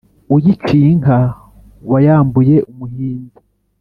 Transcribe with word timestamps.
uyiciye 0.35 0.85
inka 0.93 1.19
wayambuye 1.91 2.55
umuhinza. 2.71 3.39